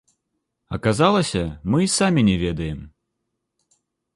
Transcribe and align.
Аказалася, 0.77 1.43
мы 1.73 1.77
і 1.87 1.91
самі 1.99 2.21
не 2.31 2.35
ведаем. 2.45 2.81